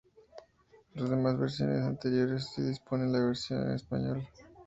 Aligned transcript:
Las 0.95 1.11
demás 1.11 1.37
versiones 1.37 1.83
anteriores, 1.83 2.47
sí 2.55 2.63
disponen 2.63 3.11
de 3.13 3.19
la 3.19 3.25
versión 3.25 3.61
en 3.67 3.75
español. 3.75 4.27